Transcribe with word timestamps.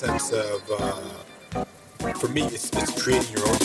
Sense 0.00 0.32
of, 0.32 0.62
uh, 0.78 1.64
for 2.14 2.28
me, 2.28 2.44
it's, 2.44 2.70
it's 2.70 3.02
creating 3.02 3.36
your 3.36 3.46
own 3.46 3.59